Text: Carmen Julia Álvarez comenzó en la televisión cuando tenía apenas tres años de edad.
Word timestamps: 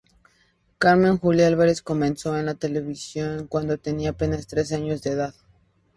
Carmen 0.79 1.19
Julia 1.19 1.45
Álvarez 1.45 1.83
comenzó 1.83 2.35
en 2.35 2.47
la 2.47 2.55
televisión 2.55 3.45
cuando 3.45 3.77
tenía 3.77 4.09
apenas 4.09 4.47
tres 4.47 4.73
años 4.73 5.03
de 5.03 5.11
edad. 5.11 5.35